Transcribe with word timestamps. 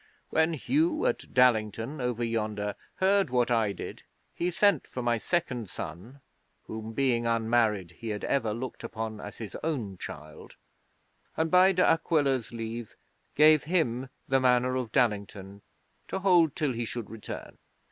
When 0.31 0.53
Hugh, 0.53 1.05
at 1.05 1.31
Dallington, 1.31 2.01
over 2.01 2.23
yonder, 2.23 2.73
heard 2.95 3.29
what 3.29 3.51
I 3.51 3.71
did, 3.71 4.01
he 4.33 4.49
sent 4.49 4.87
for 4.87 5.03
my 5.03 5.19
second 5.19 5.69
son, 5.69 6.21
whom 6.63 6.93
being 6.93 7.27
unmarried 7.27 7.91
he 7.91 8.09
had 8.09 8.23
ever 8.23 8.51
looked 8.51 8.83
upon 8.83 9.19
as 9.21 9.37
his 9.37 9.55
own 9.63 9.99
child, 9.99 10.55
and, 11.37 11.51
by 11.51 11.71
De 11.71 11.85
Aquila's 11.85 12.51
leave, 12.51 12.95
gave 13.35 13.65
him 13.65 14.09
the 14.27 14.39
Manor 14.39 14.73
of 14.75 14.91
Dallington 14.91 15.61
to 16.07 16.17
hold 16.17 16.55
till 16.55 16.73
he 16.73 16.83
should 16.83 17.11
return. 17.11 17.59